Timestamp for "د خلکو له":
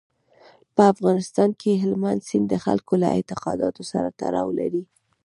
2.49-3.07